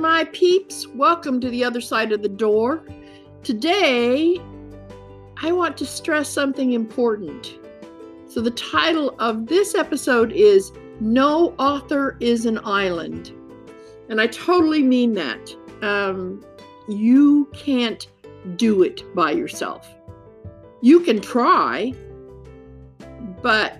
my 0.00 0.24
peeps. 0.32 0.86
Welcome 0.88 1.42
to 1.42 1.50
the 1.50 1.62
other 1.62 1.80
side 1.82 2.10
of 2.10 2.22
the 2.22 2.28
door. 2.28 2.82
Today, 3.42 4.40
I 5.42 5.52
want 5.52 5.76
to 5.76 5.86
stress 5.86 6.30
something 6.30 6.72
important. 6.72 7.58
So, 8.26 8.40
the 8.40 8.50
title 8.52 9.14
of 9.18 9.46
this 9.46 9.74
episode 9.74 10.32
is 10.32 10.72
No 11.00 11.54
Author 11.58 12.16
is 12.20 12.46
an 12.46 12.60
Island. 12.64 13.32
And 14.08 14.22
I 14.22 14.26
totally 14.28 14.82
mean 14.82 15.12
that. 15.14 15.54
Um, 15.82 16.42
you 16.88 17.50
can't 17.52 18.06
do 18.56 18.82
it 18.82 19.04
by 19.14 19.32
yourself. 19.32 19.86
You 20.80 21.00
can 21.00 21.20
try, 21.20 21.92
but 23.42 23.76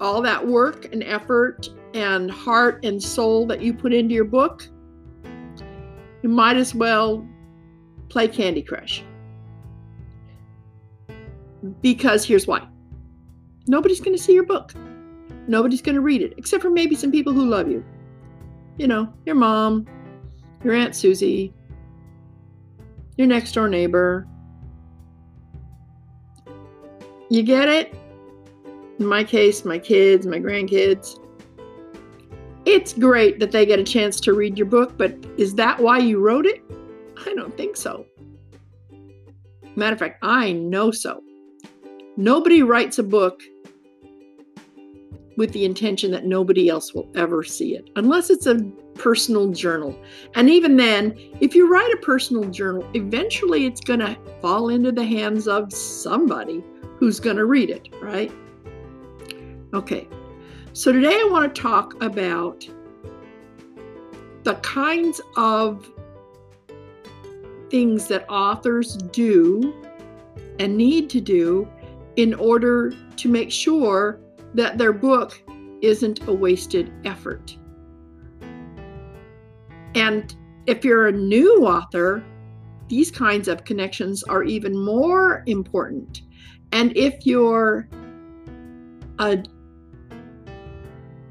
all 0.00 0.22
that 0.22 0.46
work 0.46 0.90
and 0.90 1.02
effort 1.04 1.68
and 1.92 2.30
heart 2.30 2.82
and 2.82 3.02
soul 3.02 3.46
that 3.46 3.60
you 3.60 3.74
put 3.74 3.92
into 3.92 4.14
your 4.14 4.24
book, 4.24 4.66
you 6.22 6.28
might 6.28 6.56
as 6.56 6.74
well 6.74 7.26
play 8.08 8.28
Candy 8.28 8.62
Crush. 8.62 9.02
Because 11.80 12.24
here's 12.24 12.46
why 12.46 12.66
nobody's 13.66 14.00
going 14.00 14.16
to 14.16 14.22
see 14.22 14.32
your 14.32 14.46
book, 14.46 14.72
nobody's 15.46 15.82
going 15.82 15.94
to 15.94 16.00
read 16.00 16.22
it, 16.22 16.34
except 16.36 16.62
for 16.62 16.70
maybe 16.70 16.94
some 16.94 17.10
people 17.10 17.32
who 17.32 17.46
love 17.46 17.70
you. 17.70 17.84
You 18.76 18.86
know, 18.86 19.12
your 19.26 19.34
mom, 19.34 19.86
your 20.64 20.74
Aunt 20.74 20.94
Susie, 20.94 21.52
your 23.16 23.26
next 23.26 23.52
door 23.52 23.68
neighbor. 23.68 24.26
You 27.28 27.42
get 27.42 27.68
it? 27.68 27.94
In 28.98 29.06
my 29.06 29.22
case, 29.22 29.64
my 29.64 29.78
kids, 29.78 30.26
my 30.26 30.38
grandkids. 30.38 31.18
It's 32.70 32.92
great 32.92 33.40
that 33.40 33.50
they 33.50 33.64
get 33.64 33.78
a 33.78 33.82
chance 33.82 34.20
to 34.20 34.34
read 34.34 34.58
your 34.58 34.66
book, 34.66 34.98
but 34.98 35.16
is 35.38 35.54
that 35.54 35.80
why 35.80 36.00
you 36.00 36.20
wrote 36.20 36.44
it? 36.44 36.62
I 37.24 37.32
don't 37.32 37.56
think 37.56 37.78
so. 37.78 38.04
Matter 39.74 39.94
of 39.94 39.98
fact, 39.98 40.18
I 40.22 40.52
know 40.52 40.90
so. 40.90 41.22
Nobody 42.18 42.62
writes 42.62 42.98
a 42.98 43.02
book 43.02 43.40
with 45.38 45.50
the 45.54 45.64
intention 45.64 46.10
that 46.10 46.26
nobody 46.26 46.68
else 46.68 46.92
will 46.92 47.10
ever 47.14 47.42
see 47.42 47.74
it, 47.74 47.88
unless 47.96 48.28
it's 48.28 48.44
a 48.44 48.56
personal 48.96 49.50
journal. 49.50 49.98
And 50.34 50.50
even 50.50 50.76
then, 50.76 51.16
if 51.40 51.54
you 51.54 51.72
write 51.72 51.94
a 51.94 52.02
personal 52.02 52.50
journal, 52.50 52.86
eventually 52.92 53.64
it's 53.64 53.80
going 53.80 54.00
to 54.00 54.14
fall 54.42 54.68
into 54.68 54.92
the 54.92 55.04
hands 55.04 55.48
of 55.48 55.72
somebody 55.72 56.62
who's 56.98 57.18
going 57.18 57.36
to 57.36 57.46
read 57.46 57.70
it, 57.70 57.88
right? 58.02 58.30
Okay, 59.72 60.06
so 60.78 60.92
today 60.92 61.08
I 61.08 61.28
want 61.28 61.52
to 61.52 61.60
talk 61.60 62.00
about 62.04 62.64
the 64.44 64.54
kinds 64.62 65.20
of 65.36 65.90
things 67.68 68.06
that 68.06 68.24
authors 68.30 68.96
do 68.96 69.74
and 70.60 70.76
need 70.76 71.10
to 71.10 71.20
do 71.20 71.68
in 72.14 72.32
order 72.34 72.92
to 73.16 73.28
make 73.28 73.50
sure 73.50 74.20
that 74.54 74.78
their 74.78 74.92
book 74.92 75.42
isn't 75.82 76.28
a 76.28 76.32
wasted 76.32 76.92
effort. 77.04 77.56
And 79.96 80.32
if 80.66 80.84
you're 80.84 81.08
a 81.08 81.12
new 81.12 81.66
author, 81.66 82.22
these 82.86 83.10
kinds 83.10 83.48
of 83.48 83.64
connections 83.64 84.22
are 84.22 84.44
even 84.44 84.78
more 84.78 85.42
important. 85.46 86.22
And 86.70 86.96
if 86.96 87.26
you're 87.26 87.88
a 89.18 89.42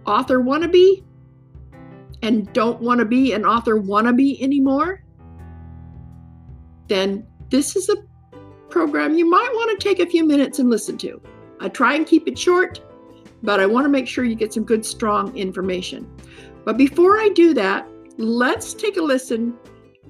author 0.07 0.39
wannabe 0.39 1.03
and 2.23 2.51
don't 2.53 2.81
want 2.81 2.99
to 2.99 3.05
be 3.05 3.33
an 3.33 3.45
author 3.45 3.79
wannabe 3.79 4.41
anymore, 4.41 5.03
then 6.87 7.25
this 7.49 7.75
is 7.75 7.89
a 7.89 7.95
program 8.69 9.15
you 9.15 9.29
might 9.29 9.49
want 9.53 9.79
to 9.79 9.87
take 9.87 9.99
a 9.99 10.09
few 10.09 10.25
minutes 10.25 10.59
and 10.59 10.69
listen 10.69 10.97
to. 10.97 11.21
I 11.59 11.69
try 11.69 11.95
and 11.95 12.05
keep 12.05 12.27
it 12.27 12.37
short, 12.37 12.81
but 13.43 13.59
I 13.59 13.65
want 13.65 13.85
to 13.85 13.89
make 13.89 14.07
sure 14.07 14.23
you 14.23 14.35
get 14.35 14.53
some 14.53 14.63
good, 14.63 14.85
strong 14.85 15.35
information. 15.37 16.09
But 16.65 16.77
before 16.77 17.19
I 17.19 17.29
do 17.29 17.53
that, 17.53 17.87
let's 18.17 18.73
take 18.73 18.97
a 18.97 19.01
listen 19.01 19.55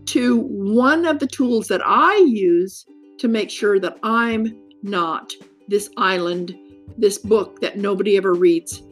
to 0.05 0.39
one 0.39 1.05
of 1.05 1.19
the 1.19 1.27
tools 1.27 1.67
that 1.67 1.81
I 1.83 2.15
use 2.27 2.85
to 3.19 3.27
make 3.27 3.49
sure 3.49 3.79
that 3.79 3.97
I'm 4.03 4.57
not 4.81 5.33
this 5.67 5.89
island, 5.97 6.57
this 6.97 7.17
book 7.17 7.59
that 7.61 7.77
nobody 7.77 8.15
ever 8.15 8.33
reads 8.33 8.83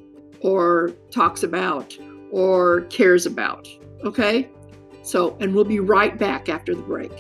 or 0.46 0.92
talks 1.10 1.42
about 1.42 1.98
or 2.32 2.82
cares 2.82 3.26
about. 3.26 3.68
Okay? 4.04 4.48
So, 5.02 5.36
and 5.40 5.56
we'll 5.56 5.64
be 5.64 5.80
right 5.80 6.16
back 6.20 6.50
after 6.50 6.76
the 6.76 6.84
break. 6.84 7.12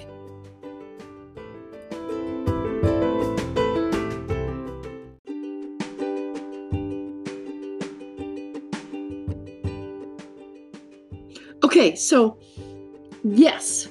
Okay, 11.63 11.95
so 11.95 12.37
yes, 13.23 13.87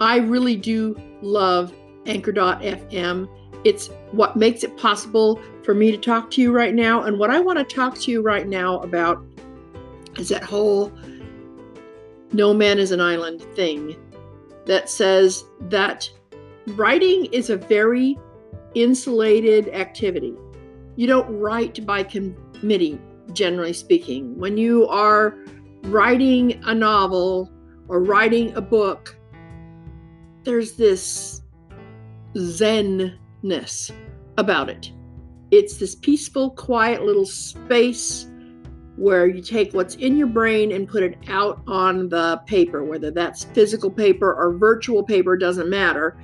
I 0.00 0.16
really 0.16 0.56
do 0.56 0.96
love 1.20 1.74
Anchor.fm. 2.06 3.28
It's 3.64 3.88
what 4.10 4.36
makes 4.36 4.64
it 4.64 4.76
possible 4.76 5.40
for 5.62 5.74
me 5.74 5.90
to 5.92 5.98
talk 5.98 6.30
to 6.32 6.40
you 6.40 6.52
right 6.52 6.74
now. 6.74 7.02
And 7.02 7.18
what 7.18 7.30
I 7.30 7.38
want 7.40 7.58
to 7.58 7.64
talk 7.64 7.96
to 8.00 8.10
you 8.10 8.22
right 8.22 8.48
now 8.48 8.80
about 8.80 9.24
is 10.18 10.28
that 10.30 10.42
whole 10.42 10.92
no 12.32 12.54
man 12.54 12.78
is 12.78 12.92
an 12.92 13.00
island 13.00 13.42
thing 13.54 13.96
that 14.66 14.88
says 14.88 15.44
that 15.60 16.10
writing 16.68 17.26
is 17.26 17.50
a 17.50 17.56
very 17.56 18.18
insulated 18.74 19.68
activity. 19.68 20.34
You 20.96 21.06
don't 21.06 21.28
write 21.38 21.84
by 21.86 22.02
committee, 22.04 23.00
generally 23.32 23.72
speaking. 23.72 24.36
When 24.38 24.56
you 24.56 24.86
are 24.88 25.36
writing 25.84 26.60
a 26.64 26.74
novel 26.74 27.50
or 27.88 28.00
writing 28.02 28.54
a 28.54 28.60
book, 28.60 29.16
there's 30.44 30.72
this 30.72 31.41
zenness 32.34 33.90
about 34.38 34.68
it. 34.68 34.92
It's 35.50 35.76
this 35.76 35.94
peaceful, 35.94 36.50
quiet 36.50 37.02
little 37.02 37.26
space 37.26 38.26
where 38.96 39.26
you 39.26 39.42
take 39.42 39.72
what's 39.72 39.94
in 39.96 40.16
your 40.16 40.26
brain 40.26 40.72
and 40.72 40.88
put 40.88 41.02
it 41.02 41.18
out 41.28 41.62
on 41.66 42.08
the 42.08 42.40
paper, 42.46 42.84
whether 42.84 43.10
that's 43.10 43.44
physical 43.44 43.90
paper 43.90 44.34
or 44.34 44.56
virtual 44.56 45.02
paper, 45.02 45.36
doesn't 45.36 45.68
matter. 45.68 46.16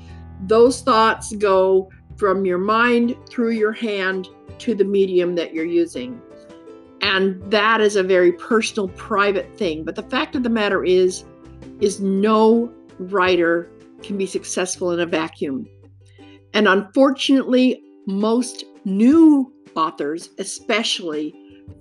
Those 0.47 0.81
thoughts 0.81 1.35
go 1.37 1.91
from 2.17 2.45
your 2.45 2.59
mind 2.59 3.17
through 3.29 3.51
your 3.51 3.73
hand 3.73 4.29
to 4.59 4.75
the 4.75 4.85
medium 4.85 5.35
that 5.37 5.55
you're 5.55 5.65
using. 5.65 6.21
And 7.01 7.41
that 7.51 7.81
is 7.81 7.97
a 7.97 8.03
very 8.03 8.33
personal, 8.33 8.89
private 8.89 9.57
thing. 9.57 9.85
But 9.85 9.95
the 9.95 10.03
fact 10.03 10.35
of 10.37 10.43
the 10.43 10.51
matter 10.51 10.85
is, 10.85 11.25
is 11.81 12.01
no 12.01 12.73
writer 12.99 13.71
can 14.03 14.19
be 14.19 14.27
successful 14.27 14.91
in 14.93 15.01
a 15.01 15.07
vacuum. 15.07 15.67
And 16.55 16.69
unfortunately, 16.69 17.83
most 18.07 18.65
new 18.85 19.53
authors, 19.75 20.31
especially, 20.39 21.35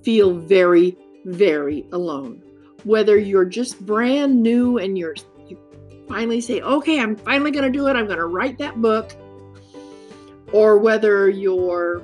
feel 0.04 0.34
very, 0.36 0.98
very 1.26 1.86
alone. 1.92 2.42
Whether 2.84 3.18
you're 3.18 3.46
just 3.46 3.86
brand 3.86 4.42
new 4.42 4.78
and 4.78 4.98
you're 4.98 5.16
you 5.48 5.58
finally 6.08 6.42
say, 6.42 6.62
okay, 6.62 7.00
I'm 7.00 7.16
finally 7.16 7.52
going 7.52 7.66
to 7.66 7.78
do 7.78 7.88
it, 7.88 7.96
I'm 7.96 8.06
going 8.06 8.20
to 8.20 8.26
write 8.26 8.58
that 8.60 8.82
book, 8.82 9.14
or 10.52 10.78
whether 10.78 11.30
you're 11.30 12.04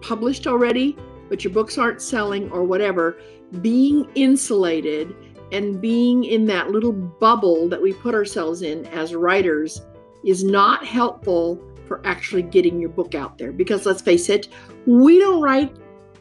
published 0.00 0.46
already 0.46 0.96
but 1.28 1.44
your 1.44 1.52
books 1.52 1.78
aren't 1.78 2.00
selling 2.00 2.50
or 2.50 2.64
whatever, 2.64 3.18
being 3.60 4.08
insulated 4.14 5.14
and 5.52 5.80
being 5.80 6.24
in 6.24 6.46
that 6.46 6.70
little 6.70 6.92
bubble 6.92 7.68
that 7.68 7.80
we 7.80 7.92
put 7.92 8.14
ourselves 8.14 8.62
in 8.62 8.86
as 8.86 9.14
writers 9.14 9.80
is 10.24 10.44
not 10.44 10.84
helpful 10.84 11.62
for 11.86 12.00
actually 12.06 12.42
getting 12.42 12.80
your 12.80 12.90
book 12.90 13.14
out 13.14 13.38
there. 13.38 13.52
Because 13.52 13.86
let's 13.86 14.02
face 14.02 14.28
it, 14.28 14.48
we 14.86 15.18
don't 15.18 15.40
write 15.40 15.74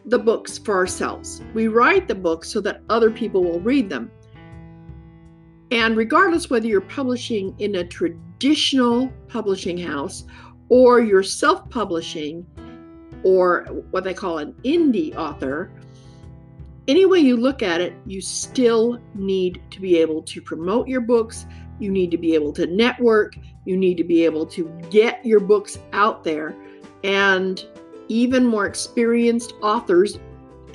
the 0.05 0.19
books 0.19 0.57
for 0.57 0.75
ourselves. 0.75 1.41
We 1.53 1.67
write 1.67 2.07
the 2.07 2.15
books 2.15 2.49
so 2.49 2.61
that 2.61 2.81
other 2.89 3.11
people 3.11 3.43
will 3.43 3.59
read 3.59 3.89
them. 3.89 4.09
And 5.71 5.97
regardless 5.97 6.49
whether 6.49 6.67
you're 6.67 6.79
publishing 6.79 7.53
in 7.59 7.75
a 7.75 7.83
traditional 7.83 9.11
publishing 9.27 9.77
house 9.77 10.23
or 10.69 11.01
you're 11.01 11.23
self 11.23 11.69
publishing, 11.69 12.45
or 13.23 13.65
what 13.91 14.03
they 14.03 14.13
call 14.13 14.37
an 14.37 14.53
indie 14.63 15.15
author, 15.15 15.71
any 16.87 17.05
way 17.05 17.19
you 17.19 17.35
look 17.35 17.61
at 17.61 17.81
it, 17.81 17.93
you 18.05 18.21
still 18.21 18.99
need 19.13 19.61
to 19.71 19.81
be 19.81 19.97
able 19.97 20.21
to 20.23 20.41
promote 20.41 20.87
your 20.87 21.01
books. 21.01 21.45
You 21.79 21.91
need 21.91 22.11
to 22.11 22.17
be 22.17 22.33
able 22.33 22.53
to 22.53 22.65
network. 22.67 23.35
You 23.65 23.77
need 23.77 23.97
to 23.97 24.03
be 24.03 24.25
able 24.25 24.45
to 24.47 24.65
get 24.89 25.25
your 25.25 25.39
books 25.39 25.79
out 25.93 26.23
there. 26.23 26.55
And 27.03 27.63
even 28.07 28.45
more 28.45 28.65
experienced 28.65 29.53
authors, 29.61 30.17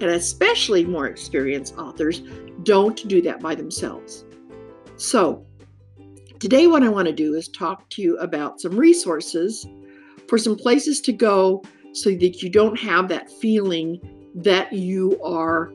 and 0.01 0.11
especially 0.11 0.85
more 0.85 1.07
experienced 1.07 1.77
authors, 1.79 2.23
don't 2.63 3.09
do 3.09 3.23
that 3.23 3.41
by 3.41 3.55
themselves. 3.55 4.25
So, 4.97 5.47
today, 6.39 6.67
what 6.67 6.83
I 6.83 6.89
want 6.89 7.07
to 7.07 7.13
do 7.13 7.35
is 7.35 7.49
talk 7.49 7.89
to 7.91 8.03
you 8.03 8.19
about 8.19 8.61
some 8.61 8.77
resources 8.77 9.67
for 10.29 10.39
some 10.39 10.57
places 10.57 11.01
to 11.03 11.13
go 11.13 11.63
so 11.93 12.11
that 12.11 12.43
you 12.43 12.51
don't 12.51 12.79
have 12.79 13.09
that 13.09 13.31
feeling 13.31 14.01
that 14.35 14.73
you 14.73 15.21
are 15.23 15.73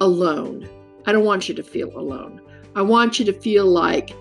alone. 0.00 0.68
I 1.06 1.12
don't 1.12 1.24
want 1.24 1.48
you 1.48 1.54
to 1.54 1.62
feel 1.62 1.96
alone. 1.98 2.40
I 2.74 2.82
want 2.82 3.18
you 3.18 3.24
to 3.26 3.32
feel 3.32 3.66
like, 3.66 4.14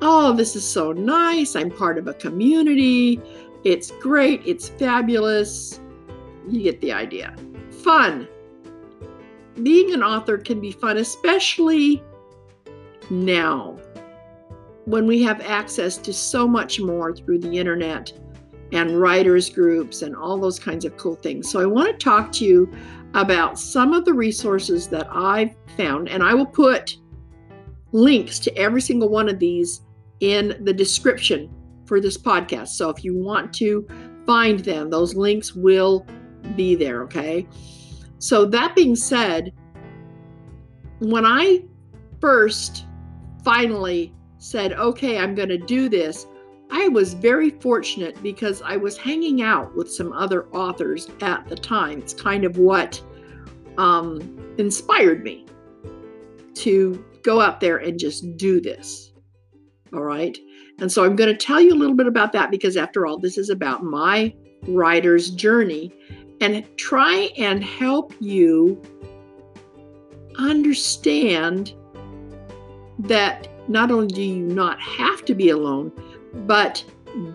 oh, 0.00 0.32
this 0.32 0.56
is 0.56 0.68
so 0.68 0.92
nice. 0.92 1.54
I'm 1.56 1.70
part 1.70 1.98
of 1.98 2.08
a 2.08 2.14
community. 2.14 3.20
It's 3.64 3.90
great. 3.92 4.42
It's 4.44 4.68
fabulous. 4.68 5.80
You 6.48 6.62
get 6.62 6.80
the 6.80 6.92
idea. 6.92 7.34
Fun. 7.82 8.28
Being 9.62 9.92
an 9.92 10.02
author 10.02 10.38
can 10.38 10.60
be 10.60 10.72
fun, 10.72 10.96
especially 10.96 12.02
now 13.10 13.78
when 14.86 15.06
we 15.06 15.22
have 15.22 15.40
access 15.40 15.96
to 15.98 16.12
so 16.12 16.48
much 16.48 16.80
more 16.80 17.14
through 17.14 17.38
the 17.38 17.58
internet 17.58 18.12
and 18.72 19.00
writers 19.00 19.50
groups 19.50 20.02
and 20.02 20.16
all 20.16 20.38
those 20.38 20.58
kinds 20.58 20.84
of 20.84 20.96
cool 20.96 21.14
things. 21.14 21.48
So 21.48 21.60
I 21.60 21.66
want 21.66 21.88
to 21.88 22.04
talk 22.04 22.32
to 22.32 22.44
you 22.44 22.72
about 23.14 23.58
some 23.58 23.92
of 23.92 24.04
the 24.04 24.14
resources 24.14 24.88
that 24.88 25.06
I've 25.10 25.54
found, 25.76 26.08
and 26.08 26.22
I 26.22 26.34
will 26.34 26.46
put 26.46 26.96
links 27.92 28.38
to 28.40 28.56
every 28.56 28.80
single 28.80 29.08
one 29.08 29.28
of 29.28 29.38
these 29.38 29.82
in 30.20 30.56
the 30.60 30.72
description 30.72 31.50
for 31.86 32.00
this 32.00 32.16
podcast. 32.16 32.68
So 32.68 32.88
if 32.90 33.04
you 33.04 33.16
want 33.16 33.52
to 33.54 33.86
find 34.26 34.60
them, 34.60 34.90
those 34.90 35.14
links 35.14 35.54
will 35.54 36.06
be 36.56 36.74
there, 36.74 37.02
okay? 37.02 37.46
So 38.18 38.44
that 38.46 38.74
being 38.74 38.96
said, 38.96 39.52
when 41.00 41.26
I 41.26 41.64
first 42.20 42.86
finally 43.44 44.14
said, 44.38 44.72
okay, 44.74 45.18
I'm 45.18 45.34
going 45.34 45.48
to 45.48 45.58
do 45.58 45.88
this, 45.88 46.26
I 46.70 46.88
was 46.88 47.12
very 47.14 47.50
fortunate 47.50 48.20
because 48.22 48.62
I 48.62 48.76
was 48.76 48.96
hanging 48.96 49.42
out 49.42 49.76
with 49.76 49.92
some 49.92 50.12
other 50.12 50.46
authors 50.54 51.08
at 51.20 51.46
the 51.48 51.56
time. 51.56 51.98
It's 51.98 52.14
kind 52.14 52.44
of 52.44 52.56
what 52.56 53.02
um, 53.76 54.54
inspired 54.56 55.22
me 55.22 55.46
to 56.54 57.04
go 57.22 57.40
out 57.40 57.60
there 57.60 57.78
and 57.78 57.98
just 57.98 58.36
do 58.36 58.60
this. 58.60 59.12
All 59.92 60.02
right. 60.02 60.36
And 60.80 60.90
so 60.90 61.04
I'm 61.04 61.16
going 61.16 61.30
to 61.30 61.36
tell 61.36 61.60
you 61.60 61.72
a 61.72 61.76
little 61.76 61.96
bit 61.96 62.06
about 62.06 62.32
that 62.32 62.50
because, 62.50 62.76
after 62.76 63.06
all, 63.06 63.18
this 63.18 63.36
is 63.36 63.50
about 63.50 63.84
my 63.84 64.34
writer's 64.66 65.30
journey 65.30 65.92
and 66.40 66.64
try 66.76 67.30
and 67.36 67.62
help 67.62 68.14
you 68.20 68.80
understand 70.38 71.74
that 72.98 73.48
not 73.68 73.90
only 73.90 74.08
do 74.08 74.22
you 74.22 74.40
not 74.40 74.80
have 74.80 75.24
to 75.26 75.34
be 75.34 75.50
alone, 75.50 75.92
but 76.46 76.84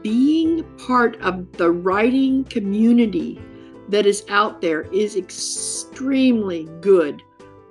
being 0.01 0.63
part 0.77 1.15
of 1.21 1.51
the 1.53 1.71
writing 1.71 2.43
community 2.45 3.39
that 3.89 4.05
is 4.05 4.25
out 4.29 4.61
there 4.61 4.81
is 4.93 5.15
extremely 5.15 6.67
good 6.81 7.21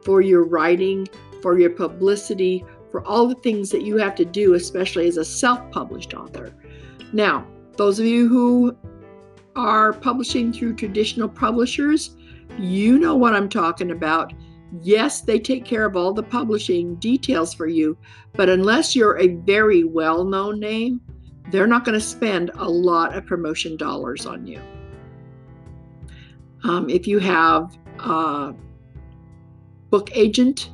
for 0.03 0.21
your 0.21 0.45
writing, 0.45 1.07
for 1.47 1.61
your 1.61 1.71
publicity, 1.71 2.65
for 2.91 3.07
all 3.07 3.29
the 3.29 3.37
things 3.37 3.71
that 3.71 3.83
you 3.83 3.97
have 3.99 4.17
to 4.17 4.25
do, 4.25 4.55
especially 4.55 5.07
as 5.07 5.17
a 5.17 5.25
self 5.25 5.61
published 5.71 6.13
author. 6.13 6.53
Now, 7.13 7.47
those 7.77 8.01
of 8.01 8.05
you 8.05 8.29
who 8.29 8.77
are 9.55 9.93
publishing 9.93 10.53
through 10.53 10.75
traditional 10.75 11.29
publishers, 11.29 12.17
you 12.59 12.99
know 12.99 13.15
what 13.15 13.37
I'm 13.37 13.49
talking 13.49 13.93
about. 13.93 14.33
Yes, 14.83 15.21
they 15.21 15.39
take 15.39 15.65
care 15.65 15.87
of 15.87 15.95
all 15.95 16.13
the 16.13 16.25
publishing 16.25 16.97
details 16.97 17.55
for 17.55 17.69
you, 17.69 17.97
but 18.33 18.49
unless 18.49 18.97
you're 18.97 19.17
a 19.21 19.37
very 19.37 19.85
well 19.85 20.25
known 20.25 20.59
name, 20.59 21.01
they're 21.53 21.69
not 21.69 21.85
going 21.85 21.97
to 21.97 22.05
spend 22.05 22.51
a 22.57 22.69
lot 22.69 23.15
of 23.15 23.25
promotion 23.25 23.77
dollars 23.77 24.27
on 24.27 24.49
you. 24.49 24.61
Um, 26.65 26.91
if 26.91 27.07
you 27.07 27.21
have 27.21 27.79
a 28.01 28.53
book 29.91 30.11
agent, 30.13 30.71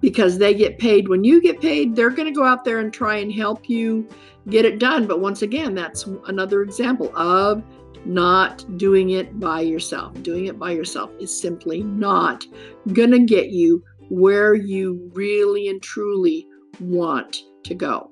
because 0.00 0.38
they 0.38 0.54
get 0.54 0.78
paid 0.78 1.08
when 1.08 1.24
you 1.24 1.40
get 1.40 1.60
paid, 1.60 1.94
they're 1.94 2.10
going 2.10 2.32
to 2.32 2.34
go 2.34 2.44
out 2.44 2.64
there 2.64 2.80
and 2.80 2.92
try 2.92 3.16
and 3.16 3.32
help 3.32 3.68
you 3.68 4.08
get 4.48 4.64
it 4.64 4.78
done. 4.78 5.06
But 5.06 5.20
once 5.20 5.42
again, 5.42 5.74
that's 5.74 6.06
another 6.26 6.62
example 6.62 7.14
of 7.16 7.62
not 8.06 8.78
doing 8.78 9.10
it 9.10 9.38
by 9.38 9.60
yourself. 9.60 10.20
Doing 10.22 10.46
it 10.46 10.58
by 10.58 10.72
yourself 10.72 11.10
is 11.20 11.38
simply 11.38 11.82
not 11.82 12.46
going 12.92 13.10
to 13.10 13.20
get 13.20 13.50
you 13.50 13.82
where 14.08 14.54
you 14.54 15.10
really 15.14 15.68
and 15.68 15.82
truly 15.82 16.46
want 16.80 17.42
to 17.64 17.74
go. 17.74 18.10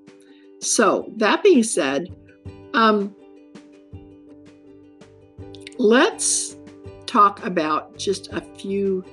So, 0.61 1.13
that 1.17 1.43
being 1.43 1.63
said, 1.63 2.09
um, 2.75 3.15
let's 5.79 6.57
talk 7.07 7.45
about 7.45 7.97
just 7.97 8.33
a 8.33 8.41
few 8.41 9.05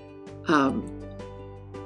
um, 0.48 1.05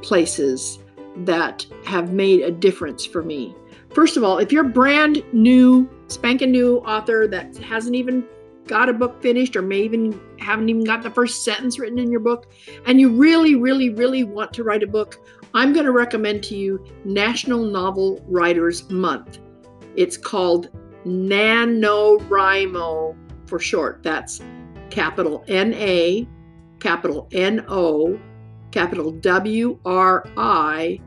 places 0.02 0.80
that 1.18 1.66
have 1.86 2.14
made 2.14 2.42
a 2.42 2.52
difference 2.52 3.06
for 3.06 3.24
me. 3.24 3.56
First 3.94 4.18
of 4.18 4.24
all, 4.24 4.38
if 4.38 4.52
you're 4.52 4.64
brand 4.64 5.24
new, 5.34 5.90
spanking 6.08 6.52
new 6.52 6.78
author 6.80 7.28
that 7.28 7.58
hasn't 7.58 7.96
even 7.96 8.24
got 8.68 8.88
a 8.88 8.94
book 8.94 9.22
finished 9.22 9.56
or 9.56 9.64
may 9.64 9.80
even 9.80 10.20
haven't 10.40 10.70
even 10.70 10.84
got 10.84 11.02
the 11.02 11.10
first 11.10 11.44
sentence 11.44 11.80
written 11.80 11.98
in 11.98 12.12
your 12.12 12.20
book 12.20 12.52
and 12.86 13.00
you 13.00 13.10
really 13.10 13.56
really 13.56 13.90
really 13.90 14.24
want 14.24 14.54
to 14.54 14.64
write 14.64 14.84
a 14.84 14.88
book 14.88 15.18
i'm 15.56 15.74
going 15.74 15.88
to 15.88 15.92
recommend 15.92 16.44
to 16.44 16.56
you 16.56 16.86
national 17.04 17.64
novel 17.64 18.24
writers 18.28 18.88
month 18.92 19.40
it's 19.96 20.18
called 20.18 20.70
NaNoWriMo 21.06 23.16
for 23.48 23.60
short. 23.60 24.04
That's 24.04 24.42
capital 24.90 25.46
N 25.48 25.74
A, 25.74 26.28
capital 26.80 27.28
N 27.32 27.66
O, 27.68 28.20
capital 28.72 29.12
W 29.12 29.80
R 29.86 30.26
I, 30.38 31.00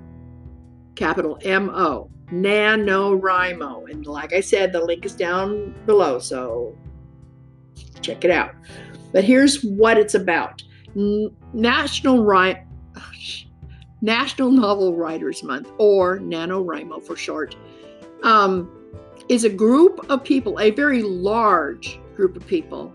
capital 0.94 1.38
M 1.42 1.70
O. 1.70 2.12
NaNoWriMo. 2.32 3.90
And 3.90 4.06
like 4.06 4.32
I 4.32 4.40
said, 4.40 4.72
the 4.72 4.82
link 4.82 5.04
is 5.04 5.14
down 5.14 5.74
below, 5.84 6.18
so 6.18 6.76
check 8.00 8.24
it 8.24 8.30
out. 8.30 8.54
But 9.12 9.24
here's 9.24 9.62
what 9.62 9.98
it's 9.98 10.14
about 10.14 10.62
National 11.52 12.24
Ri- 12.24 12.62
National 14.00 14.50
Novel 14.50 14.96
Writers 14.96 15.42
Month, 15.42 15.70
or 15.78 16.18
NaNoWriMo 16.18 17.02
for 17.02 17.16
short, 17.16 17.54
um, 18.22 18.70
is 19.28 19.44
a 19.44 19.50
group 19.50 20.04
of 20.10 20.24
people, 20.24 20.58
a 20.58 20.70
very 20.70 21.02
large 21.02 22.00
group 22.16 22.34
of 22.36 22.46
people, 22.46 22.94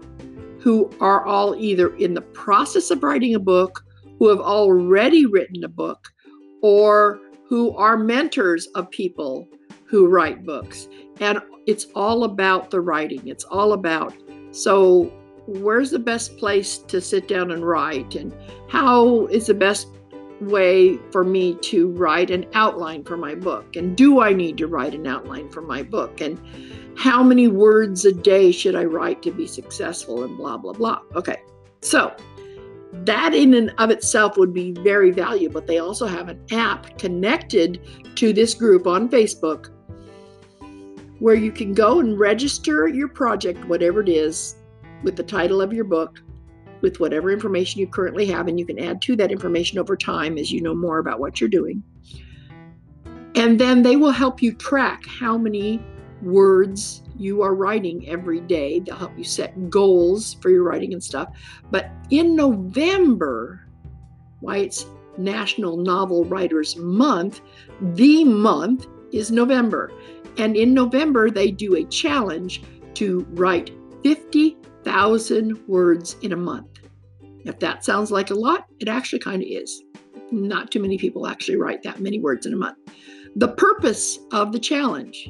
who 0.60 0.92
are 1.00 1.24
all 1.26 1.56
either 1.56 1.96
in 1.98 2.14
the 2.16 2.22
process 2.22 2.90
of 2.90 3.04
writing 3.04 3.36
a 3.36 3.40
book, 3.40 3.86
who 4.20 4.30
have 4.30 4.40
already 4.40 5.26
written 5.26 5.64
a 5.64 5.70
book, 5.70 6.08
or 6.62 7.20
who 7.48 7.76
are 7.78 7.98
mentors 7.98 8.68
of 8.76 8.90
people 8.92 9.48
who 9.86 10.08
write 10.08 10.46
books. 10.46 10.88
And 11.20 11.40
it's 11.66 11.88
all 11.96 12.24
about 12.24 12.72
the 12.72 12.82
writing. 12.82 13.28
It's 13.28 13.46
all 13.46 13.74
about 13.74 14.14
so 14.52 15.12
where's 15.46 15.92
the 15.92 16.00
best 16.00 16.38
place 16.38 16.80
to 16.80 17.00
sit 17.00 17.28
down 17.28 17.52
and 17.52 17.66
write 17.66 18.16
and 18.16 18.34
how 18.70 19.28
is 19.28 19.48
the 19.48 19.54
best 19.54 19.88
way 20.42 20.98
for 21.12 21.24
me 21.24 21.56
to 21.56 21.90
write 21.92 22.32
an 22.32 22.46
outline 22.54 23.04
for 23.04 23.18
my 23.18 23.36
book? 23.36 23.76
And 23.76 23.96
do 23.96 24.22
I 24.22 24.34
need 24.34 24.58
to 24.58 24.68
write 24.68 24.94
an 24.94 25.08
outline 25.08 25.50
for 25.50 25.62
my 25.62 25.84
book? 25.84 26.22
And 26.22 26.40
how 26.98 27.24
many 27.24 27.48
words 27.48 28.04
a 28.06 28.12
day 28.12 28.52
should 28.52 28.76
I 28.76 28.86
write 28.86 29.22
to 29.24 29.32
be 29.32 29.48
successful? 29.48 30.24
And 30.24 30.36
blah, 30.38 30.58
blah, 30.58 30.74
blah. 30.74 31.02
Okay, 31.16 31.38
so 31.82 32.16
that 32.94 33.34
in 33.34 33.54
and 33.54 33.74
of 33.78 33.90
itself 33.90 34.38
would 34.38 34.54
be 34.54 34.72
very 34.72 35.12
valuable. 35.12 35.56
But 35.56 35.68
they 35.68 35.80
also 35.80 36.06
have 36.06 36.30
an 36.30 36.42
app 36.52 36.98
connected 36.98 37.82
to 38.16 38.34
this 38.34 38.54
group 38.54 38.88
on 38.88 39.10
Facebook 39.10 39.70
where 41.20 41.36
you 41.36 41.52
can 41.52 41.74
go 41.74 42.00
and 42.00 42.20
register 42.20 42.88
your 42.88 43.08
project, 43.08 43.66
whatever 43.66 44.02
it 44.02 44.10
is, 44.10 44.56
with 45.04 45.16
the 45.16 45.24
title 45.24 45.62
of 45.62 45.74
your 45.74 45.84
book 45.84 46.22
with 46.82 47.00
whatever 47.00 47.32
information 47.32 47.80
you 47.80 47.88
currently 47.88 48.26
have, 48.28 48.48
and 48.48 48.60
you 48.60 48.66
can 48.66 48.80
add 48.80 49.02
to 49.04 49.16
that 49.16 49.32
information 49.32 49.80
over 49.80 49.96
time 49.96 50.38
as 50.38 50.52
you 50.52 50.62
know 50.62 50.76
more 50.76 51.00
about 51.00 51.20
what 51.20 51.40
you're 51.40 51.50
doing. 51.50 51.84
And 53.36 53.60
then 53.60 53.84
they 53.84 53.96
will 53.96 54.12
help 54.12 54.42
you 54.42 54.54
track 54.54 55.04
how 55.08 55.38
many 55.38 55.82
words 56.22 57.04
you 57.18 57.42
are 57.42 57.56
writing 57.56 58.08
every 58.08 58.40
day. 58.42 58.80
They'll 58.80 58.96
help 58.96 59.18
you 59.18 59.24
set 59.24 59.70
goals 59.70 60.36
for 60.36 60.50
your 60.50 60.64
writing 60.64 60.94
and 60.94 61.04
stuff. 61.04 61.30
But 61.72 61.90
in 62.10 62.36
November, 62.36 63.68
why 64.40 64.58
it's 64.58 64.86
National 65.18 65.78
Novel 65.78 66.26
Writers 66.26 66.76
Month, 66.76 67.42
the 67.82 68.24
month 68.24 68.88
is 69.12 69.32
November. 69.32 69.92
And 70.38 70.56
in 70.56 70.74
November, 70.74 71.32
they 71.32 71.50
do 71.50 71.76
a 71.76 71.86
challenge 71.86 72.64
to 72.96 73.26
write 73.32 73.72
50 74.04 74.58
thousand 74.84 75.58
words 75.68 76.16
in 76.22 76.32
a 76.32 76.38
month. 76.38 76.80
If 77.46 77.60
that 77.60 77.84
sounds 77.84 78.12
like 78.12 78.30
a 78.30 78.36
lot, 78.36 78.68
it 78.80 78.88
actually 78.88 79.20
kind 79.20 79.42
of 79.42 79.48
is. 79.50 79.84
Not 80.32 80.72
too 80.72 80.82
many 80.82 80.98
people 80.98 81.28
actually 81.28 81.58
write 81.58 81.84
that 81.84 82.00
many 82.00 82.20
words 82.20 82.46
in 82.46 82.54
a 82.54 82.58
month. 82.58 82.78
The 83.36 83.50
purpose 83.50 84.20
of 84.32 84.52
the 84.52 84.60
challenge 84.60 85.30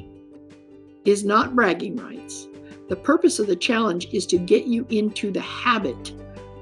is 1.08 1.24
not 1.24 1.56
bragging 1.56 1.96
rights. 1.96 2.48
The 2.90 2.96
purpose 2.96 3.38
of 3.38 3.46
the 3.46 3.56
challenge 3.56 4.08
is 4.12 4.26
to 4.26 4.36
get 4.36 4.66
you 4.66 4.86
into 4.90 5.30
the 5.30 5.40
habit 5.40 6.12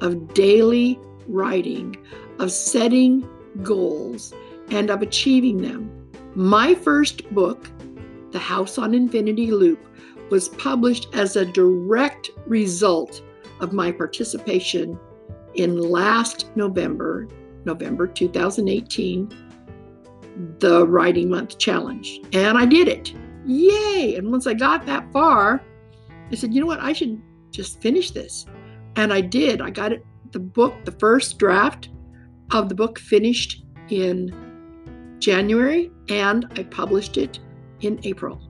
of 0.00 0.32
daily 0.34 1.00
writing, 1.26 1.96
of 2.38 2.52
setting 2.52 3.28
goals, 3.64 4.32
and 4.70 4.88
of 4.88 5.02
achieving 5.02 5.62
them. 5.62 5.90
My 6.36 6.76
first 6.76 7.28
book, 7.34 7.68
The 8.30 8.38
House 8.38 8.78
on 8.78 8.94
Infinity 8.94 9.50
Loop, 9.50 9.80
was 10.30 10.48
published 10.50 11.08
as 11.12 11.34
a 11.34 11.44
direct 11.44 12.30
result 12.46 13.22
of 13.58 13.72
my 13.72 13.90
participation 13.90 14.96
in 15.54 15.76
last 15.76 16.54
November, 16.56 17.26
November 17.64 18.06
2018, 18.06 19.28
the 20.60 20.86
Writing 20.86 21.30
Month 21.30 21.58
Challenge. 21.58 22.20
And 22.32 22.56
I 22.56 22.64
did 22.64 22.86
it. 22.86 23.12
Yay! 23.46 24.16
And 24.16 24.30
once 24.30 24.46
I 24.46 24.54
got 24.54 24.86
that 24.86 25.10
far, 25.12 25.62
I 26.30 26.34
said, 26.34 26.52
you 26.52 26.60
know 26.60 26.66
what? 26.66 26.80
I 26.80 26.92
should 26.92 27.20
just 27.50 27.80
finish 27.80 28.10
this. 28.10 28.46
And 28.96 29.12
I 29.12 29.20
did. 29.20 29.60
I 29.60 29.70
got 29.70 29.92
it, 29.92 30.04
the 30.32 30.40
book, 30.40 30.84
the 30.84 30.92
first 30.92 31.38
draft 31.38 31.90
of 32.52 32.68
the 32.68 32.74
book 32.74 32.98
finished 32.98 33.64
in 33.88 35.16
January, 35.18 35.90
and 36.08 36.46
I 36.56 36.64
published 36.64 37.16
it 37.16 37.38
in 37.80 38.00
April. 38.04 38.40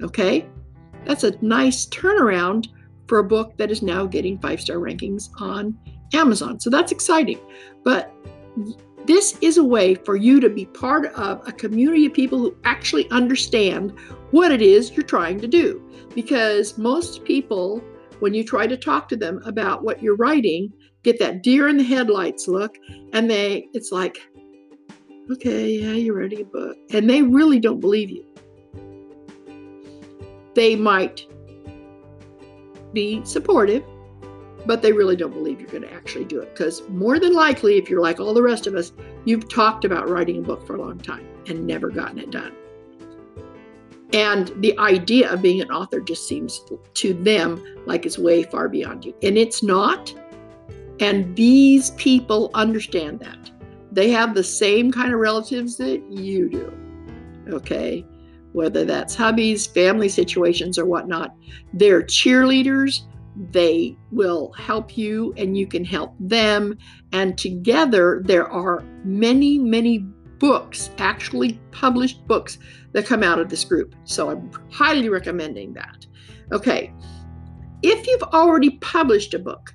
Okay? 0.00 0.46
That's 1.04 1.24
a 1.24 1.36
nice 1.44 1.86
turnaround 1.86 2.68
for 3.08 3.18
a 3.18 3.24
book 3.24 3.56
that 3.56 3.70
is 3.70 3.82
now 3.82 4.06
getting 4.06 4.38
five 4.38 4.60
star 4.60 4.76
rankings 4.76 5.28
on 5.40 5.76
Amazon. 6.14 6.60
So 6.60 6.70
that's 6.70 6.92
exciting. 6.92 7.38
But 7.84 8.12
this 9.06 9.36
is 9.40 9.58
a 9.58 9.64
way 9.64 9.94
for 9.94 10.16
you 10.16 10.40
to 10.40 10.48
be 10.48 10.66
part 10.66 11.06
of 11.14 11.46
a 11.46 11.52
community 11.52 12.06
of 12.06 12.12
people 12.12 12.38
who 12.38 12.56
actually 12.64 13.10
understand 13.10 13.92
what 14.30 14.52
it 14.52 14.62
is 14.62 14.92
you're 14.92 15.04
trying 15.04 15.40
to 15.40 15.48
do. 15.48 15.82
Because 16.14 16.78
most 16.78 17.24
people, 17.24 17.82
when 18.20 18.34
you 18.34 18.44
try 18.44 18.66
to 18.66 18.76
talk 18.76 19.08
to 19.08 19.16
them 19.16 19.40
about 19.44 19.82
what 19.82 20.02
you're 20.02 20.16
writing, 20.16 20.72
get 21.02 21.18
that 21.18 21.42
deer 21.42 21.68
in 21.68 21.76
the 21.76 21.84
headlights 21.84 22.46
look, 22.46 22.76
and 23.12 23.28
they, 23.28 23.66
it's 23.72 23.90
like, 23.90 24.18
okay, 25.30 25.70
yeah, 25.70 25.92
you're 25.92 26.18
writing 26.18 26.42
a 26.42 26.44
book. 26.44 26.76
And 26.90 27.08
they 27.08 27.22
really 27.22 27.58
don't 27.58 27.80
believe 27.80 28.10
you. 28.10 28.24
They 30.54 30.76
might 30.76 31.26
be 32.92 33.24
supportive, 33.24 33.82
but 34.66 34.82
they 34.82 34.92
really 34.92 35.16
don't 35.16 35.32
believe 35.32 35.60
you're 35.60 35.70
going 35.70 35.82
to 35.82 35.92
actually 35.92 36.24
do 36.24 36.40
it. 36.40 36.54
Because 36.54 36.88
more 36.88 37.18
than 37.18 37.32
likely, 37.32 37.78
if 37.78 37.88
you're 37.88 38.00
like 38.00 38.20
all 38.20 38.34
the 38.34 38.42
rest 38.42 38.66
of 38.66 38.74
us, 38.74 38.92
you've 39.24 39.48
talked 39.48 39.84
about 39.84 40.08
writing 40.08 40.38
a 40.38 40.42
book 40.42 40.66
for 40.66 40.76
a 40.76 40.80
long 40.80 40.98
time 40.98 41.26
and 41.48 41.66
never 41.66 41.90
gotten 41.90 42.18
it 42.18 42.30
done. 42.30 42.54
And 44.12 44.52
the 44.58 44.78
idea 44.78 45.32
of 45.32 45.40
being 45.40 45.62
an 45.62 45.70
author 45.70 46.00
just 46.00 46.28
seems 46.28 46.60
to 46.94 47.14
them 47.14 47.64
like 47.86 48.04
it's 48.04 48.18
way 48.18 48.42
far 48.42 48.68
beyond 48.68 49.04
you. 49.04 49.14
And 49.22 49.38
it's 49.38 49.62
not. 49.62 50.14
And 51.00 51.34
these 51.34 51.90
people 51.92 52.50
understand 52.54 53.20
that. 53.20 53.50
They 53.90 54.10
have 54.10 54.34
the 54.34 54.44
same 54.44 54.92
kind 54.92 55.12
of 55.12 55.18
relatives 55.18 55.76
that 55.78 56.02
you 56.10 56.48
do. 56.48 56.72
Okay. 57.48 58.06
Whether 58.52 58.84
that's 58.84 59.16
hubbies, 59.16 59.66
family 59.72 60.10
situations, 60.10 60.78
or 60.78 60.84
whatnot. 60.84 61.34
They're 61.72 62.02
cheerleaders 62.02 63.02
they 63.36 63.96
will 64.10 64.52
help 64.52 64.96
you 64.96 65.32
and 65.36 65.56
you 65.56 65.66
can 65.66 65.84
help 65.84 66.14
them. 66.20 66.76
And 67.12 67.36
together, 67.38 68.22
there 68.24 68.48
are 68.48 68.84
many, 69.04 69.58
many 69.58 70.00
books, 70.38 70.90
actually 70.98 71.60
published 71.70 72.26
books, 72.26 72.58
that 72.92 73.06
come 73.06 73.22
out 73.22 73.38
of 73.38 73.48
this 73.48 73.64
group. 73.64 73.94
So 74.04 74.30
I'm 74.30 74.50
highly 74.70 75.08
recommending 75.08 75.72
that. 75.74 76.06
Okay, 76.52 76.92
if 77.82 78.06
you've 78.06 78.22
already 78.24 78.70
published 78.78 79.34
a 79.34 79.38
book, 79.38 79.74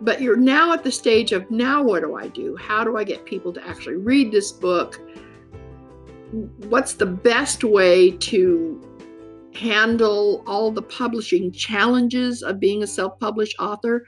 but 0.00 0.20
you're 0.20 0.36
now 0.36 0.72
at 0.72 0.84
the 0.84 0.92
stage 0.92 1.32
of 1.32 1.50
now 1.50 1.82
what 1.82 2.02
do 2.02 2.16
I 2.16 2.28
do? 2.28 2.56
How 2.56 2.84
do 2.84 2.96
I 2.96 3.04
get 3.04 3.24
people 3.24 3.52
to 3.52 3.66
actually 3.66 3.96
read 3.96 4.32
this 4.32 4.52
book? 4.52 5.00
What's 6.68 6.94
the 6.94 7.06
best 7.06 7.64
way 7.64 8.10
to 8.10 8.93
handle 9.54 10.42
all 10.46 10.70
the 10.70 10.82
publishing 10.82 11.52
challenges 11.52 12.42
of 12.42 12.60
being 12.60 12.82
a 12.82 12.86
self 12.86 13.18
published 13.20 13.56
author, 13.58 14.04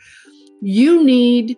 you 0.61 1.05
need 1.05 1.57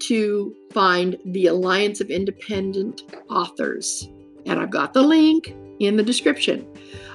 to 0.00 0.54
find 0.72 1.16
the 1.26 1.46
Alliance 1.46 2.00
of 2.00 2.10
Independent 2.10 3.02
Authors. 3.28 4.08
And 4.46 4.60
I've 4.60 4.70
got 4.70 4.94
the 4.94 5.02
link 5.02 5.54
in 5.80 5.96
the 5.96 6.02
description. 6.02 6.66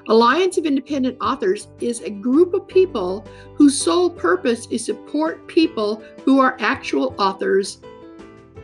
Alliance 0.10 0.58
of 0.58 0.66
Independent 0.66 1.18
Authors 1.22 1.70
is 1.80 2.02
a 2.02 2.10
group 2.10 2.54
of 2.54 2.68
people 2.68 3.26
whose 3.56 3.78
sole 3.78 4.10
purpose 4.10 4.68
is 4.68 4.86
to 4.86 4.94
support 4.94 5.48
people 5.48 6.04
who 6.26 6.40
are 6.40 6.58
actual 6.60 7.16
authors 7.18 7.82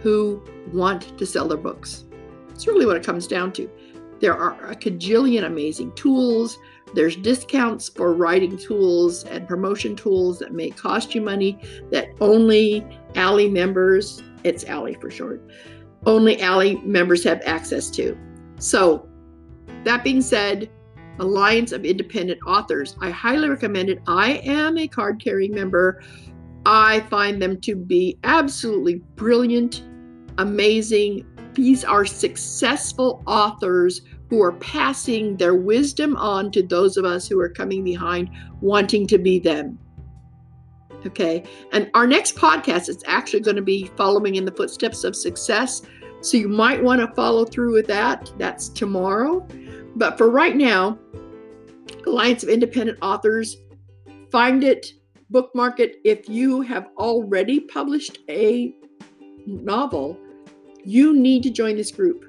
who 0.02 0.44
want 0.74 1.18
to 1.18 1.26
sell 1.26 1.48
their 1.48 1.58
books. 1.58 2.06
It's 2.50 2.68
really 2.68 2.86
what 2.86 2.98
it 2.98 3.06
comes 3.06 3.26
down 3.26 3.54
to. 3.54 3.70
There 4.20 4.36
are 4.36 4.70
a 4.70 4.76
cajillion 4.76 5.46
amazing 5.46 5.94
tools, 5.94 6.58
there's 6.94 7.16
discounts 7.16 7.90
for 7.90 8.14
writing 8.14 8.58
tools 8.58 9.24
and 9.26 9.48
promotion 9.48 9.96
tools 9.96 10.40
that 10.40 10.54
may 10.54 10.70
cost 10.70 11.14
you 11.14 11.22
money 11.22 11.60
that 11.92 12.10
only 12.20 12.86
ALLY 13.16 13.50
members, 13.50 14.24
it's 14.44 14.64
ALLY 14.66 14.96
for 14.96 15.10
short, 15.10 15.42
only 16.06 16.42
ALLY 16.42 16.78
members 16.78 17.24
have 17.24 17.42
access 17.46 17.90
to. 17.92 18.18
So, 18.60 19.08
that 19.84 20.04
being 20.04 20.22
said, 20.22 20.70
Alliance 21.20 21.72
of 21.72 21.86
Independent 21.86 22.40
Authors, 22.46 22.96
I 23.02 23.10
highly 23.10 23.50
recommend 23.50 23.90
it. 23.90 24.00
I 24.08 24.42
am 24.46 24.78
a 24.78 24.88
card 24.88 25.22
carrying 25.24 25.54
member. 25.54 26.02
I 26.66 27.02
find 27.02 27.42
them 27.42 27.60
to 27.62 27.76
be 27.76 28.18
absolutely 28.24 28.96
brilliant, 29.16 29.84
amazing. 30.38 31.26
These 31.54 31.84
are 31.84 32.06
successful 32.06 33.24
authors 33.26 34.02
who 34.30 34.42
are 34.42 34.54
passing 34.54 35.38
their 35.38 35.56
wisdom 35.56 36.16
on 36.18 36.52
to 36.52 36.62
those 36.62 36.98
of 36.98 37.06
us 37.06 37.28
who 37.28 37.40
are 37.40 37.50
coming 37.50 37.84
behind, 37.84 38.30
wanting 38.62 39.08
to 39.08 39.18
be 39.18 39.40
them. 39.40 39.80
Okay. 41.06 41.44
And 41.72 41.90
our 41.94 42.06
next 42.06 42.36
podcast 42.36 42.90
is 42.90 43.04
actually 43.08 43.40
going 43.40 43.56
to 43.56 43.62
be 43.62 43.90
following 43.96 44.36
in 44.36 44.46
the 44.46 44.52
footsteps 44.52 45.04
of 45.04 45.16
success. 45.16 45.82
So 46.22 46.38
you 46.38 46.50
might 46.50 46.84
want 46.84 47.00
to 47.02 47.16
follow 47.16 47.46
through 47.46 47.74
with 47.74 47.88
that. 47.88 48.32
That's 48.38 48.70
tomorrow. 48.70 49.48
But 49.96 50.18
for 50.18 50.30
right 50.30 50.56
now, 50.56 51.00
Alliance 52.06 52.44
of 52.44 52.50
Independent 52.50 53.00
Authors, 53.02 53.58
find 54.30 54.64
it, 54.64 54.88
bookmark 55.30 55.80
it. 55.80 55.96
If 56.04 56.28
you 56.28 56.62
have 56.62 56.90
already 56.98 57.62
published 57.62 58.20
a 58.30 58.76
novel, 59.48 60.18
you 60.84 61.16
need 61.16 61.44
to 61.44 61.50
join 61.50 61.78
this 61.78 61.92
group. 61.92 62.29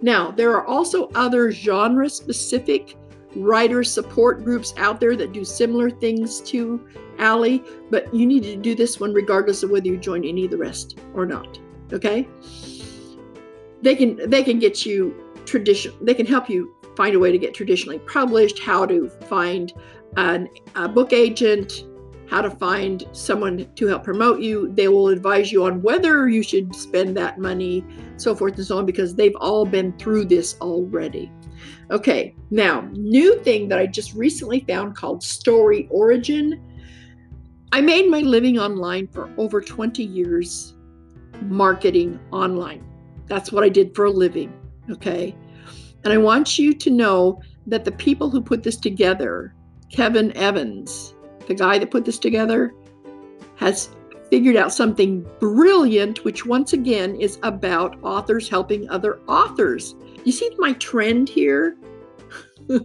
Now, 0.00 0.30
there 0.30 0.52
are 0.52 0.66
also 0.66 1.08
other 1.14 1.50
genre 1.50 2.08
specific 2.08 2.96
writer 3.34 3.84
support 3.84 4.44
groups 4.44 4.72
out 4.76 5.00
there 5.00 5.16
that 5.16 5.32
do 5.32 5.44
similar 5.44 5.90
things 5.90 6.40
to 6.42 6.86
ALLY, 7.18 7.62
but 7.90 8.12
you 8.14 8.26
need 8.26 8.42
to 8.44 8.56
do 8.56 8.74
this 8.74 9.00
one 9.00 9.12
regardless 9.12 9.62
of 9.62 9.70
whether 9.70 9.86
you 9.86 9.96
join 9.96 10.24
any 10.24 10.44
of 10.44 10.50
the 10.50 10.56
rest 10.56 10.98
or 11.14 11.26
not. 11.26 11.58
Okay? 11.92 12.28
They 13.82 13.94
can 13.94 14.28
they 14.28 14.42
can 14.42 14.58
get 14.58 14.84
you 14.84 15.14
tradition 15.44 15.94
they 16.00 16.14
can 16.14 16.26
help 16.26 16.50
you 16.50 16.74
find 16.96 17.14
a 17.14 17.18
way 17.18 17.30
to 17.30 17.38
get 17.38 17.54
traditionally 17.54 18.00
published, 18.00 18.58
how 18.58 18.84
to 18.84 19.08
find 19.08 19.72
an, 20.16 20.48
a 20.74 20.88
book 20.88 21.12
agent, 21.12 21.84
how 22.28 22.42
to 22.42 22.50
find 22.50 23.04
someone 23.12 23.66
to 23.74 23.86
help 23.86 24.04
promote 24.04 24.40
you. 24.40 24.72
They 24.74 24.88
will 24.88 25.08
advise 25.08 25.50
you 25.50 25.64
on 25.64 25.82
whether 25.82 26.28
you 26.28 26.42
should 26.42 26.74
spend 26.74 27.16
that 27.16 27.38
money, 27.38 27.84
so 28.16 28.34
forth 28.34 28.56
and 28.56 28.66
so 28.66 28.78
on, 28.78 28.86
because 28.86 29.14
they've 29.14 29.36
all 29.36 29.64
been 29.64 29.96
through 29.98 30.26
this 30.26 30.56
already. 30.60 31.30
Okay, 31.90 32.34
now, 32.50 32.88
new 32.92 33.38
thing 33.42 33.68
that 33.68 33.78
I 33.78 33.86
just 33.86 34.14
recently 34.14 34.60
found 34.60 34.94
called 34.94 35.22
StoryOrigin. 35.22 36.60
I 37.72 37.80
made 37.80 38.10
my 38.10 38.20
living 38.20 38.58
online 38.58 39.08
for 39.08 39.30
over 39.36 39.60
20 39.60 40.02
years 40.02 40.74
marketing 41.42 42.18
online. 42.30 42.84
That's 43.26 43.52
what 43.52 43.64
I 43.64 43.68
did 43.68 43.94
for 43.94 44.06
a 44.06 44.10
living. 44.10 44.52
Okay. 44.90 45.34
And 46.04 46.12
I 46.12 46.18
want 46.18 46.58
you 46.58 46.74
to 46.74 46.90
know 46.90 47.40
that 47.66 47.84
the 47.84 47.92
people 47.92 48.30
who 48.30 48.40
put 48.40 48.62
this 48.62 48.76
together, 48.76 49.54
Kevin 49.90 50.34
Evans, 50.36 51.14
the 51.48 51.54
guy 51.54 51.78
that 51.78 51.90
put 51.90 52.04
this 52.04 52.18
together, 52.18 52.74
has 53.56 53.90
figured 54.30 54.56
out 54.56 54.72
something 54.72 55.26
brilliant, 55.40 56.24
which 56.24 56.46
once 56.46 56.72
again 56.74 57.16
is 57.16 57.38
about 57.42 57.98
authors 58.02 58.48
helping 58.48 58.88
other 58.90 59.18
authors. 59.26 59.96
You 60.24 60.32
see 60.32 60.50
my 60.58 60.74
trend 60.74 61.28
here? 61.28 61.76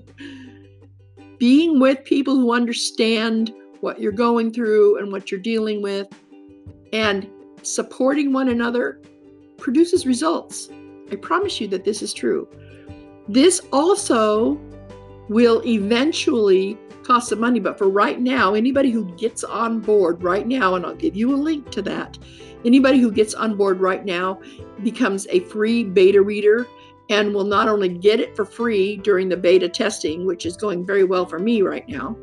Being 1.37 1.79
with 1.79 2.03
people 2.05 2.35
who 2.35 2.53
understand 2.53 3.53
what 3.81 3.99
you're 3.99 4.13
going 4.13 4.53
through 4.53 4.97
and 4.97 5.11
what 5.11 5.29
you're 5.29 5.41
dealing 5.41 5.81
with, 5.81 6.07
and 6.93 7.29
supporting 7.63 8.31
one 8.31 8.49
another, 8.49 9.01
produces 9.57 10.05
results. 10.05 10.69
I 11.11 11.17
promise 11.17 11.59
you 11.59 11.67
that 11.67 11.83
this 11.83 12.01
is 12.01 12.13
true. 12.13 12.47
This 13.27 13.61
also 13.73 14.55
will 15.29 15.61
eventually 15.65 16.77
cost 17.03 17.29
some 17.29 17.39
money, 17.39 17.59
but 17.59 17.77
for 17.77 17.89
right 17.89 18.19
now, 18.19 18.53
anybody 18.53 18.91
who 18.91 19.05
gets 19.15 19.43
on 19.43 19.79
board 19.79 20.23
right 20.23 20.47
now, 20.47 20.75
and 20.75 20.85
I'll 20.85 20.95
give 20.95 21.15
you 21.15 21.33
a 21.33 21.35
link 21.35 21.69
to 21.71 21.81
that, 21.83 22.17
anybody 22.65 22.99
who 22.99 23.11
gets 23.11 23.33
on 23.33 23.55
board 23.55 23.81
right 23.81 24.05
now 24.05 24.39
becomes 24.83 25.27
a 25.29 25.41
free 25.41 25.83
beta 25.83 26.21
reader 26.21 26.67
and 27.09 27.33
will 27.33 27.43
not 27.43 27.67
only 27.67 27.89
get 27.89 28.19
it 28.19 28.35
for 28.35 28.45
free 28.45 28.97
during 28.97 29.27
the 29.27 29.37
beta 29.37 29.67
testing, 29.67 30.25
which 30.25 30.45
is 30.45 30.55
going 30.55 30.85
very 30.85 31.03
well 31.03 31.25
for 31.25 31.39
me 31.39 31.61
right 31.61 31.87
now, 31.89 32.17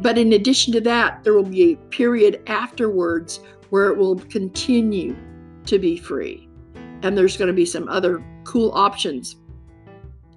but 0.00 0.18
in 0.18 0.32
addition 0.32 0.72
to 0.72 0.80
that, 0.80 1.22
there 1.24 1.34
will 1.34 1.42
be 1.42 1.72
a 1.72 1.76
period 1.90 2.42
afterwards 2.46 3.40
where 3.70 3.90
it 3.90 3.96
will 3.96 4.18
continue 4.18 5.16
to 5.66 5.78
be 5.78 5.96
free. 5.96 6.48
And 7.02 7.16
there's 7.16 7.36
going 7.36 7.48
to 7.48 7.54
be 7.54 7.66
some 7.66 7.88
other 7.88 8.24
cool 8.44 8.70
options 8.72 9.36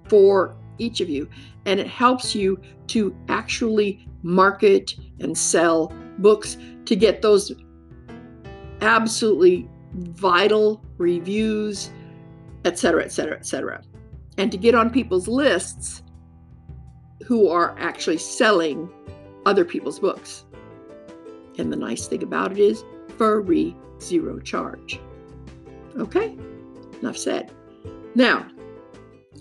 for 0.08 0.56
each 0.78 1.00
of 1.00 1.08
you. 1.08 1.28
And 1.64 1.80
it 1.80 1.86
helps 1.86 2.34
you 2.34 2.60
to 2.88 3.14
actually 3.28 4.06
market 4.22 4.94
and 5.20 5.36
sell 5.36 5.92
books 6.18 6.56
to 6.86 6.96
get 6.96 7.22
those 7.22 7.52
absolutely 8.80 9.68
vital 9.94 10.84
reviews, 10.98 11.90
etc., 12.64 13.04
etc., 13.04 13.36
etc. 13.36 13.82
And 14.38 14.50
to 14.52 14.58
get 14.58 14.74
on 14.74 14.90
people's 14.90 15.28
lists 15.28 16.02
who 17.24 17.48
are 17.48 17.76
actually 17.78 18.18
selling 18.18 18.88
other 19.46 19.64
people's 19.64 19.98
books. 19.98 20.44
And 21.58 21.72
the 21.72 21.76
nice 21.76 22.06
thing 22.06 22.22
about 22.22 22.52
it 22.52 22.58
is 22.58 22.84
for 23.16 23.42
free, 23.44 23.74
zero 24.00 24.38
charge. 24.40 25.00
Okay, 25.98 26.36
enough 27.00 27.16
said. 27.16 27.50
Now, 28.14 28.46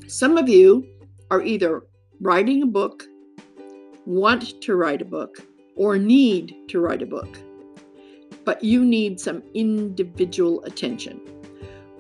some 0.07 0.37
of 0.37 0.47
you 0.47 0.87
are 1.31 1.41
either 1.41 1.83
writing 2.21 2.63
a 2.63 2.67
book, 2.67 3.03
want 4.05 4.61
to 4.61 4.75
write 4.75 5.01
a 5.01 5.05
book, 5.05 5.37
or 5.75 5.97
need 5.97 6.55
to 6.69 6.79
write 6.79 7.01
a 7.01 7.05
book, 7.05 7.37
but 8.43 8.63
you 8.63 8.85
need 8.85 9.19
some 9.19 9.43
individual 9.53 10.63
attention. 10.63 11.19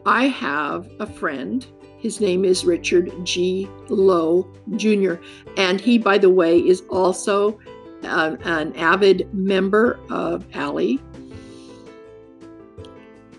I 0.05 0.27
have 0.27 0.89
a 0.99 1.07
friend. 1.07 1.65
His 1.97 2.21
name 2.21 2.45
is 2.45 2.65
Richard 2.65 3.11
G. 3.23 3.67
Lowe 3.89 4.47
Jr., 4.75 5.15
and 5.57 5.81
he, 5.81 5.97
by 5.97 6.17
the 6.19 6.29
way, 6.29 6.59
is 6.59 6.81
also 6.89 7.59
uh, 8.03 8.35
an 8.43 8.75
avid 8.75 9.33
member 9.33 9.99
of 10.09 10.45
ALLY. 10.53 10.99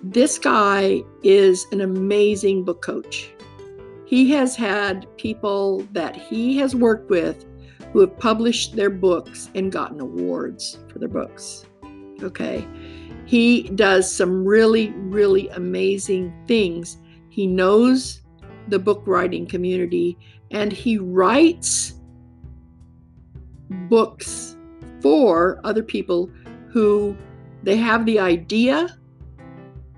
This 0.03 0.39
guy 0.39 1.03
is 1.23 1.67
an 1.71 1.81
amazing 1.81 2.65
book 2.65 2.83
coach. 2.83 3.31
He 4.07 4.31
has 4.31 4.55
had 4.55 5.05
people 5.19 5.81
that 5.93 6.15
he 6.15 6.57
has 6.59 6.77
worked 6.77 7.11
with 7.11 7.45
who 7.93 8.01
have 8.01 8.17
published 8.19 8.77
their 8.77 8.89
books 8.91 9.51
and 9.57 9.73
gotten 9.73 10.01
awards 10.01 10.79
for 10.93 11.01
their 11.01 11.09
books. 11.09 11.67
Okay. 12.23 12.67
He 13.25 13.65
does 13.71 14.11
some 14.11 14.45
really, 14.45 14.91
really 14.91 15.49
amazing 15.49 16.33
things. 16.47 16.99
He 17.31 17.49
knows 17.49 18.23
the 18.69 18.79
book 18.79 19.03
writing 19.07 19.45
community 19.45 20.17
and 20.53 20.73
he 20.73 20.99
writes 20.99 21.95
books 23.89 24.57
for 25.01 25.61
other 25.65 25.83
people 25.83 26.31
who 26.69 27.17
they 27.65 27.77
have 27.77 28.07
the 28.07 28.21
idea 28.21 28.97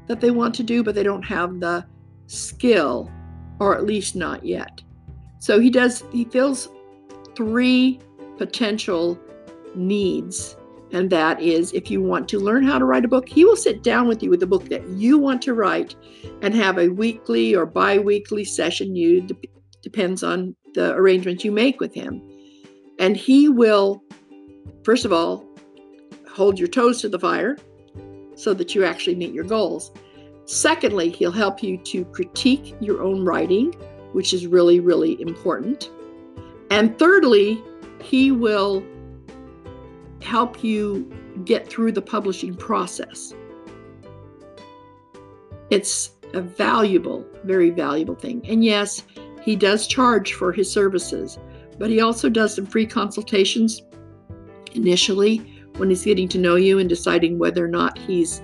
that 0.07 0.21
they 0.21 0.31
want 0.31 0.55
to 0.55 0.63
do, 0.63 0.83
but 0.83 0.95
they 0.95 1.03
don't 1.03 1.25
have 1.25 1.61
the 1.61 1.85
skill 2.27 3.11
or 3.61 3.77
at 3.77 3.85
least 3.85 4.17
not 4.17 4.45
yet. 4.45 4.83
So 5.39 5.61
he 5.61 5.71
does, 5.71 6.05
he 6.13 6.25
fills 6.25 6.69
three 7.37 8.01
potential 8.37 9.19
needs. 9.75 10.57
And 10.91 11.11
that 11.11 11.41
is 11.41 11.73
if 11.73 11.91
you 11.91 12.01
want 12.01 12.29
to 12.31 12.39
learn 12.39 12.65
how 12.65 12.79
to 12.79 12.85
write 12.85 13.05
a 13.05 13.09
book, 13.09 13.29
he 13.29 13.45
will 13.45 13.57
sit 13.57 13.83
down 13.83 14.09
with 14.09 14.23
you 14.23 14.31
with 14.31 14.43
a 14.43 14.47
book 14.47 14.69
that 14.71 14.87
you 14.89 15.19
want 15.19 15.43
to 15.43 15.55
write 15.55 15.95
and 16.41 16.55
have 16.55 16.79
a 16.79 16.89
weekly 16.89 17.55
or 17.55 17.67
bi 17.67 17.99
weekly 17.99 18.45
session. 18.45 18.97
You 18.97 19.27
depends 19.83 20.23
on 20.23 20.57
the 20.75 20.95
arrangements 20.95 21.45
you 21.45 21.53
make 21.53 21.81
with 21.81 21.95
him. 21.95 22.23
And 22.99 23.17
he 23.17 23.49
will, 23.49 24.03
first 24.83 25.05
of 25.05 25.13
all, 25.13 25.45
hold 26.31 26.59
your 26.59 26.69
toes 26.69 27.01
to 27.03 27.09
the 27.09 27.19
fire 27.19 27.57
so 28.35 28.55
that 28.55 28.75
you 28.75 28.85
actually 28.85 29.17
meet 29.17 29.33
your 29.33 29.45
goals. 29.45 29.93
Secondly, 30.49 31.11
he'll 31.11 31.31
help 31.31 31.63
you 31.63 31.77
to 31.77 32.07
critique 32.07 32.75
your 32.81 33.03
own 33.03 33.23
writing, 33.23 33.71
which 34.13 34.33
is 34.33 34.47
really, 34.47 34.81
really 34.81 35.21
important. 35.21 35.91
And 36.71 36.99
thirdly, 36.99 37.63
he 38.01 38.33
will 38.33 38.83
help 40.23 40.65
you 40.65 41.15
get 41.45 41.69
through 41.69 41.93
the 41.93 42.01
publishing 42.01 42.55
process. 42.55 43.35
It's 45.69 46.13
a 46.33 46.41
valuable, 46.41 47.27
very 47.45 47.69
valuable 47.69 48.15
thing. 48.15 48.41
And 48.49 48.65
yes, 48.65 49.03
he 49.43 49.55
does 49.55 49.87
charge 49.87 50.33
for 50.33 50.51
his 50.51 50.73
services, 50.73 51.39
but 51.79 51.91
he 51.91 52.01
also 52.01 52.31
does 52.31 52.55
some 52.55 52.65
free 52.65 52.87
consultations 52.87 53.83
initially 54.73 55.37
when 55.77 55.91
he's 55.91 56.05
getting 56.05 56.29
to 56.29 56.39
know 56.39 56.57
you 56.57 56.79
and 56.79 56.89
deciding 56.89 57.39
whether 57.39 57.63
or 57.63 57.69
not 57.69 57.99
he's 57.99 58.41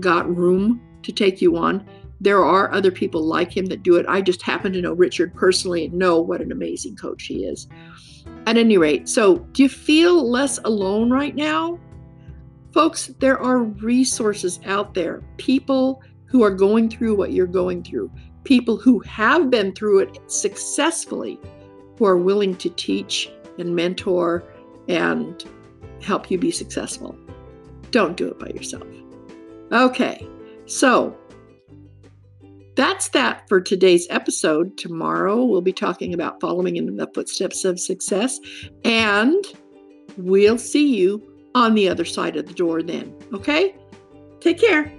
got 0.00 0.34
room 0.34 0.80
to 1.02 1.12
take 1.12 1.40
you 1.40 1.56
on. 1.56 1.86
There 2.20 2.44
are 2.44 2.72
other 2.72 2.90
people 2.90 3.22
like 3.22 3.56
him 3.56 3.66
that 3.66 3.82
do 3.82 3.96
it. 3.96 4.06
I 4.08 4.20
just 4.20 4.42
happen 4.42 4.72
to 4.72 4.80
know 4.80 4.92
Richard 4.92 5.34
personally 5.34 5.86
and 5.86 5.94
know 5.94 6.20
what 6.20 6.40
an 6.40 6.50
amazing 6.50 6.96
coach 6.96 7.24
he 7.24 7.44
is. 7.44 7.68
At 8.46 8.56
any 8.56 8.76
rate, 8.78 9.08
so 9.08 9.38
do 9.52 9.62
you 9.62 9.68
feel 9.68 10.28
less 10.28 10.58
alone 10.64 11.10
right 11.10 11.34
now? 11.34 11.78
Folks, 12.72 13.08
there 13.18 13.38
are 13.38 13.62
resources 13.62 14.60
out 14.66 14.94
there, 14.94 15.22
people 15.36 16.02
who 16.26 16.42
are 16.42 16.50
going 16.50 16.90
through 16.90 17.14
what 17.16 17.32
you're 17.32 17.46
going 17.46 17.82
through, 17.82 18.10
people 18.44 18.76
who 18.76 19.00
have 19.00 19.50
been 19.50 19.72
through 19.72 20.00
it 20.00 20.18
successfully, 20.26 21.38
who 21.98 22.04
are 22.04 22.18
willing 22.18 22.54
to 22.56 22.68
teach 22.70 23.30
and 23.58 23.74
mentor 23.74 24.44
and 24.88 25.44
help 26.02 26.30
you 26.30 26.38
be 26.38 26.50
successful. 26.50 27.16
Don't 27.90 28.16
do 28.16 28.28
it 28.28 28.38
by 28.38 28.48
yourself. 28.48 28.86
Okay, 29.72 30.26
so 30.68 31.16
that's 32.76 33.08
that 33.08 33.48
for 33.48 33.60
today's 33.60 34.06
episode. 34.08 34.78
Tomorrow 34.78 35.44
we'll 35.44 35.62
be 35.62 35.72
talking 35.72 36.14
about 36.14 36.40
following 36.40 36.76
in 36.76 36.96
the 36.96 37.10
footsteps 37.12 37.64
of 37.64 37.80
success, 37.80 38.38
and 38.84 39.44
we'll 40.16 40.58
see 40.58 40.96
you 40.96 41.22
on 41.54 41.74
the 41.74 41.88
other 41.88 42.04
side 42.04 42.36
of 42.36 42.46
the 42.46 42.54
door 42.54 42.82
then. 42.82 43.12
Okay? 43.32 43.74
Take 44.40 44.60
care. 44.60 44.92